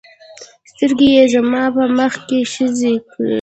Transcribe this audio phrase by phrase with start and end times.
[0.69, 3.29] سترګې یې زما په مخ کې ښخې کړې.